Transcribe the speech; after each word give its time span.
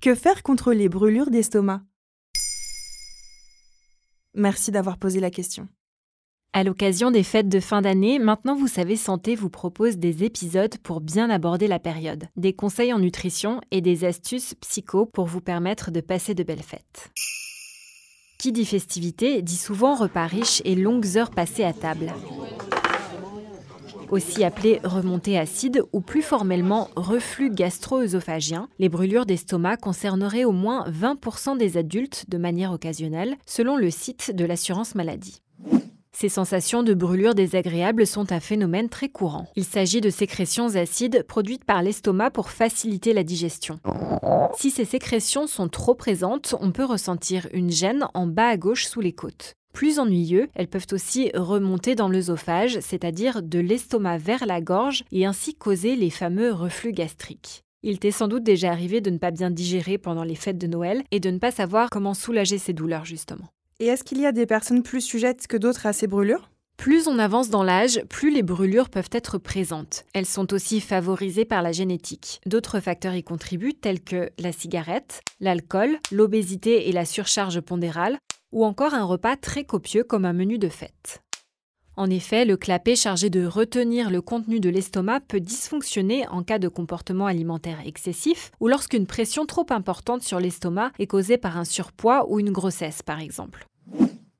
Que 0.00 0.14
faire 0.14 0.42
contre 0.42 0.72
les 0.72 0.88
brûlures 0.88 1.30
d'estomac? 1.30 1.82
Merci 4.34 4.70
d'avoir 4.70 4.96
posé 4.96 5.20
la 5.20 5.30
question. 5.30 5.68
À 6.52 6.64
l'occasion 6.64 7.10
des 7.10 7.22
fêtes 7.22 7.48
de 7.48 7.60
fin 7.60 7.80
d'année, 7.80 8.18
Maintenant 8.18 8.56
vous 8.56 8.66
savez 8.66 8.96
santé 8.96 9.36
vous 9.36 9.50
propose 9.50 9.98
des 9.98 10.24
épisodes 10.24 10.76
pour 10.78 11.00
bien 11.00 11.30
aborder 11.30 11.68
la 11.68 11.78
période, 11.78 12.28
des 12.36 12.54
conseils 12.54 12.92
en 12.92 12.98
nutrition 12.98 13.60
et 13.70 13.80
des 13.80 14.04
astuces 14.04 14.54
psycho 14.54 15.06
pour 15.06 15.26
vous 15.26 15.40
permettre 15.40 15.90
de 15.90 16.00
passer 16.00 16.34
de 16.34 16.42
belles 16.42 16.62
fêtes. 16.62 17.12
Qui 18.38 18.52
dit 18.52 18.64
festivité 18.64 19.42
dit 19.42 19.56
souvent 19.56 19.94
repas 19.94 20.26
riches 20.26 20.62
et 20.64 20.74
longues 20.74 21.18
heures 21.18 21.30
passées 21.30 21.64
à 21.64 21.72
table 21.72 22.12
aussi 24.10 24.44
appelé 24.44 24.80
remontée 24.84 25.38
acide 25.38 25.82
ou 25.92 26.00
plus 26.00 26.22
formellement 26.22 26.88
reflux 26.96 27.50
gastro-œsophagien, 27.50 28.68
les 28.78 28.88
brûlures 28.88 29.26
d'estomac 29.26 29.76
concerneraient 29.76 30.44
au 30.44 30.52
moins 30.52 30.84
20% 30.90 31.56
des 31.56 31.76
adultes 31.76 32.26
de 32.28 32.38
manière 32.38 32.72
occasionnelle, 32.72 33.36
selon 33.46 33.76
le 33.76 33.90
site 33.90 34.34
de 34.34 34.44
l'assurance 34.44 34.94
maladie. 34.94 35.42
Ces 36.12 36.28
sensations 36.28 36.82
de 36.82 36.92
brûlure 36.92 37.34
désagréables 37.34 38.06
sont 38.06 38.32
un 38.32 38.40
phénomène 38.40 38.88
très 38.88 39.08
courant. 39.08 39.46
Il 39.56 39.64
s'agit 39.64 40.00
de 40.00 40.10
sécrétions 40.10 40.74
acides 40.74 41.24
produites 41.26 41.64
par 41.64 41.82
l'estomac 41.82 42.30
pour 42.30 42.50
faciliter 42.50 43.12
la 43.12 43.22
digestion. 43.22 43.80
Si 44.56 44.70
ces 44.70 44.84
sécrétions 44.84 45.46
sont 45.46 45.68
trop 45.68 45.94
présentes, 45.94 46.54
on 46.60 46.72
peut 46.72 46.84
ressentir 46.84 47.48
une 47.52 47.70
gêne 47.70 48.06
en 48.14 48.26
bas 48.26 48.48
à 48.48 48.56
gauche 48.56 48.86
sous 48.86 49.00
les 49.00 49.12
côtes. 49.12 49.54
Plus 49.72 49.98
ennuyeux, 49.98 50.48
elles 50.54 50.68
peuvent 50.68 50.86
aussi 50.92 51.30
remonter 51.34 51.94
dans 51.94 52.08
l'œsophage, 52.08 52.78
c'est-à-dire 52.80 53.42
de 53.42 53.58
l'estomac 53.58 54.18
vers 54.18 54.46
la 54.46 54.60
gorge, 54.60 55.04
et 55.12 55.26
ainsi 55.26 55.54
causer 55.54 55.96
les 55.96 56.10
fameux 56.10 56.52
reflux 56.52 56.92
gastriques. 56.92 57.62
Il 57.82 57.98
t'est 57.98 58.10
sans 58.10 58.28
doute 58.28 58.42
déjà 58.42 58.70
arrivé 58.70 59.00
de 59.00 59.10
ne 59.10 59.18
pas 59.18 59.30
bien 59.30 59.50
digérer 59.50 59.96
pendant 59.96 60.24
les 60.24 60.34
fêtes 60.34 60.58
de 60.58 60.66
Noël 60.66 61.02
et 61.10 61.20
de 61.20 61.30
ne 61.30 61.38
pas 61.38 61.50
savoir 61.50 61.88
comment 61.88 62.12
soulager 62.12 62.58
ces 62.58 62.74
douleurs 62.74 63.06
justement. 63.06 63.48
Et 63.78 63.86
est-ce 63.86 64.04
qu'il 64.04 64.20
y 64.20 64.26
a 64.26 64.32
des 64.32 64.44
personnes 64.44 64.82
plus 64.82 65.00
sujettes 65.00 65.46
que 65.46 65.56
d'autres 65.56 65.86
à 65.86 65.94
ces 65.94 66.06
brûlures? 66.06 66.50
Plus 66.76 67.08
on 67.08 67.18
avance 67.18 67.50
dans 67.50 67.62
l'âge, 67.62 68.02
plus 68.08 68.30
les 68.30 68.42
brûlures 68.42 68.88
peuvent 68.88 69.10
être 69.12 69.38
présentes. 69.38 70.04
Elles 70.14 70.26
sont 70.26 70.52
aussi 70.52 70.80
favorisées 70.80 71.44
par 71.44 71.62
la 71.62 71.72
génétique. 71.72 72.40
D'autres 72.46 72.80
facteurs 72.80 73.14
y 73.14 73.22
contribuent 73.22 73.74
tels 73.74 74.00
que 74.00 74.30
la 74.38 74.52
cigarette, 74.52 75.20
l'alcool, 75.40 75.98
l'obésité 76.10 76.88
et 76.88 76.92
la 76.92 77.04
surcharge 77.04 77.60
pondérale, 77.60 78.18
ou 78.52 78.64
encore 78.64 78.94
un 78.94 79.04
repas 79.04 79.36
très 79.36 79.64
copieux 79.64 80.04
comme 80.04 80.24
un 80.24 80.32
menu 80.32 80.58
de 80.58 80.68
fête. 80.68 81.22
En 81.96 82.08
effet, 82.08 82.44
le 82.44 82.56
clapet 82.56 82.96
chargé 82.96 83.28
de 83.28 83.44
retenir 83.44 84.10
le 84.10 84.22
contenu 84.22 84.58
de 84.58 84.70
l'estomac 84.70 85.20
peut 85.20 85.40
dysfonctionner 85.40 86.26
en 86.28 86.42
cas 86.42 86.58
de 86.58 86.68
comportement 86.68 87.26
alimentaire 87.26 87.80
excessif 87.84 88.52
ou 88.60 88.68
lorsqu'une 88.68 89.06
pression 89.06 89.44
trop 89.44 89.66
importante 89.68 90.22
sur 90.22 90.40
l'estomac 90.40 90.92
est 90.98 91.06
causée 91.06 91.36
par 91.36 91.58
un 91.58 91.64
surpoids 91.64 92.30
ou 92.30 92.40
une 92.40 92.52
grossesse, 92.52 93.02
par 93.02 93.20
exemple. 93.20 93.66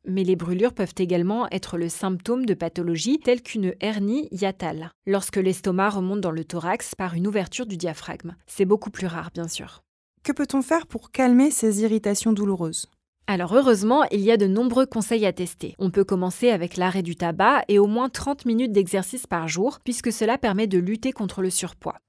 Mais 0.06 0.24
les 0.24 0.36
brûlures 0.36 0.72
peuvent 0.72 0.94
également 0.96 1.48
être 1.50 1.76
le 1.76 1.88
symptôme 1.88 2.46
de 2.46 2.54
pathologies 2.54 3.20
telles 3.20 3.42
qu'une 3.42 3.74
hernie 3.80 4.28
hiatale, 4.30 4.90
lorsque 5.06 5.36
l'estomac 5.36 5.90
remonte 5.90 6.22
dans 6.22 6.30
le 6.30 6.44
thorax 6.44 6.94
par 6.94 7.14
une 7.14 7.26
ouverture 7.26 7.66
du 7.66 7.76
diaphragme. 7.76 8.36
C'est 8.46 8.64
beaucoup 8.64 8.90
plus 8.90 9.06
rare, 9.06 9.30
bien 9.34 9.48
sûr. 9.48 9.82
Que 10.22 10.32
peut-on 10.32 10.62
faire 10.62 10.86
pour 10.86 11.10
calmer 11.10 11.50
ces 11.50 11.82
irritations 11.82 12.32
douloureuses? 12.32 12.86
Alors 13.30 13.54
heureusement, 13.54 14.02
il 14.10 14.22
y 14.22 14.32
a 14.32 14.36
de 14.36 14.48
nombreux 14.48 14.86
conseils 14.86 15.24
à 15.24 15.32
tester. 15.32 15.76
On 15.78 15.90
peut 15.90 16.02
commencer 16.02 16.50
avec 16.50 16.76
l'arrêt 16.76 17.04
du 17.04 17.14
tabac 17.14 17.62
et 17.68 17.78
au 17.78 17.86
moins 17.86 18.08
30 18.08 18.44
minutes 18.44 18.72
d'exercice 18.72 19.28
par 19.28 19.46
jour, 19.46 19.78
puisque 19.84 20.10
cela 20.10 20.36
permet 20.36 20.66
de 20.66 20.78
lutter 20.78 21.12
contre 21.12 21.40
le 21.40 21.50
surpoids. 21.50 22.00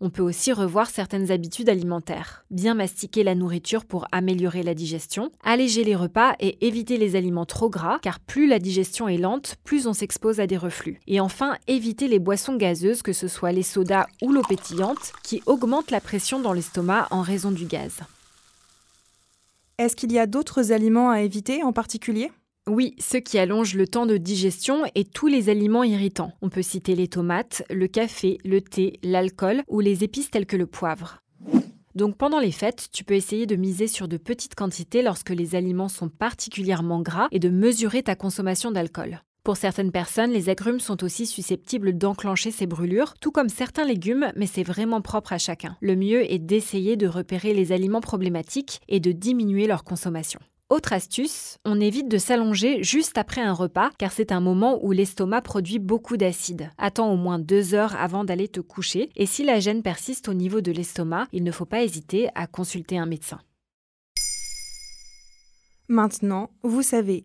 On 0.00 0.10
peut 0.10 0.22
aussi 0.22 0.52
revoir 0.52 0.90
certaines 0.90 1.30
habitudes 1.30 1.68
alimentaires. 1.68 2.44
Bien 2.50 2.74
mastiquer 2.74 3.22
la 3.22 3.36
nourriture 3.36 3.84
pour 3.84 4.08
améliorer 4.10 4.64
la 4.64 4.74
digestion, 4.74 5.30
alléger 5.44 5.84
les 5.84 5.94
repas 5.94 6.34
et 6.40 6.66
éviter 6.66 6.96
les 6.96 7.14
aliments 7.14 7.46
trop 7.46 7.70
gras, 7.70 8.00
car 8.02 8.18
plus 8.18 8.48
la 8.48 8.58
digestion 8.58 9.06
est 9.06 9.16
lente, 9.16 9.56
plus 9.62 9.86
on 9.86 9.92
s'expose 9.92 10.40
à 10.40 10.48
des 10.48 10.56
reflux. 10.56 10.98
Et 11.06 11.20
enfin, 11.20 11.56
éviter 11.68 12.08
les 12.08 12.18
boissons 12.18 12.56
gazeuses, 12.56 13.02
que 13.02 13.12
ce 13.12 13.28
soit 13.28 13.52
les 13.52 13.62
sodas 13.62 14.06
ou 14.22 14.32
l'eau 14.32 14.42
pétillante, 14.48 15.12
qui 15.22 15.40
augmentent 15.46 15.92
la 15.92 16.00
pression 16.00 16.40
dans 16.40 16.52
l'estomac 16.52 17.06
en 17.12 17.22
raison 17.22 17.52
du 17.52 17.66
gaz. 17.66 18.00
Est-ce 19.78 19.94
qu'il 19.94 20.10
y 20.10 20.18
a 20.18 20.26
d'autres 20.26 20.72
aliments 20.72 21.10
à 21.10 21.20
éviter 21.20 21.62
en 21.62 21.72
particulier? 21.72 22.32
Oui, 22.68 22.96
ceux 22.98 23.20
qui 23.20 23.38
allongent 23.38 23.76
le 23.76 23.86
temps 23.86 24.06
de 24.06 24.16
digestion 24.16 24.82
et 24.96 25.04
tous 25.04 25.28
les 25.28 25.50
aliments 25.50 25.84
irritants. 25.84 26.32
On 26.42 26.48
peut 26.48 26.62
citer 26.62 26.96
les 26.96 27.06
tomates, 27.06 27.62
le 27.70 27.86
café, 27.86 28.38
le 28.44 28.60
thé, 28.60 28.98
l'alcool 29.04 29.62
ou 29.68 29.78
les 29.78 30.02
épices 30.02 30.32
telles 30.32 30.46
que 30.46 30.56
le 30.56 30.66
poivre. 30.66 31.22
Donc 31.94 32.16
pendant 32.16 32.40
les 32.40 32.50
fêtes, 32.50 32.88
tu 32.92 33.04
peux 33.04 33.14
essayer 33.14 33.46
de 33.46 33.54
miser 33.54 33.86
sur 33.86 34.08
de 34.08 34.16
petites 34.16 34.56
quantités 34.56 35.00
lorsque 35.00 35.30
les 35.30 35.54
aliments 35.54 35.88
sont 35.88 36.08
particulièrement 36.08 37.00
gras 37.00 37.28
et 37.30 37.38
de 37.38 37.48
mesurer 37.48 38.02
ta 38.02 38.16
consommation 38.16 38.72
d'alcool. 38.72 39.20
Pour 39.48 39.56
certaines 39.56 39.92
personnes, 39.92 40.32
les 40.32 40.50
agrumes 40.50 40.78
sont 40.78 41.02
aussi 41.02 41.24
susceptibles 41.24 41.96
d'enclencher 41.96 42.50
ces 42.50 42.66
brûlures, 42.66 43.14
tout 43.18 43.30
comme 43.30 43.48
certains 43.48 43.86
légumes, 43.86 44.30
mais 44.36 44.44
c'est 44.44 44.62
vraiment 44.62 45.00
propre 45.00 45.32
à 45.32 45.38
chacun. 45.38 45.74
Le 45.80 45.96
mieux 45.96 46.30
est 46.30 46.38
d'essayer 46.38 46.98
de 46.98 47.06
repérer 47.06 47.54
les 47.54 47.72
aliments 47.72 48.02
problématiques 48.02 48.82
et 48.88 49.00
de 49.00 49.10
diminuer 49.10 49.66
leur 49.66 49.84
consommation. 49.84 50.38
Autre 50.68 50.92
astuce, 50.92 51.56
on 51.64 51.80
évite 51.80 52.10
de 52.10 52.18
s'allonger 52.18 52.82
juste 52.82 53.16
après 53.16 53.40
un 53.40 53.54
repas 53.54 53.88
car 53.96 54.12
c'est 54.12 54.32
un 54.32 54.40
moment 54.40 54.80
où 54.84 54.92
l'estomac 54.92 55.40
produit 55.40 55.78
beaucoup 55.78 56.18
d'acide. 56.18 56.70
Attends 56.76 57.10
au 57.10 57.16
moins 57.16 57.38
deux 57.38 57.72
heures 57.72 57.96
avant 57.96 58.24
d'aller 58.24 58.48
te 58.48 58.60
coucher 58.60 59.08
et 59.16 59.24
si 59.24 59.44
la 59.44 59.60
gêne 59.60 59.82
persiste 59.82 60.28
au 60.28 60.34
niveau 60.34 60.60
de 60.60 60.72
l'estomac, 60.72 61.26
il 61.32 61.42
ne 61.42 61.52
faut 61.52 61.64
pas 61.64 61.82
hésiter 61.82 62.28
à 62.34 62.46
consulter 62.46 62.98
un 62.98 63.06
médecin. 63.06 63.40
Maintenant, 65.88 66.50
vous 66.62 66.82
savez, 66.82 67.24